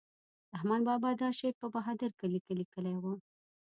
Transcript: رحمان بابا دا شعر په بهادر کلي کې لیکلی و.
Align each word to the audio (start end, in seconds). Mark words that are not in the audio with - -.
رحمان 0.53 0.81
بابا 0.87 1.09
دا 1.21 1.29
شعر 1.39 1.53
په 1.61 1.67
بهادر 1.73 2.11
کلي 2.19 2.39
کې 2.45 2.53
لیکلی 2.61 2.95
و. 2.97 3.03